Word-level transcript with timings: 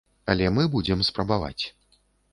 Але 0.33 0.47
мы 0.55 0.63
будзем 0.77 1.03
спрабаваць. 1.11 1.63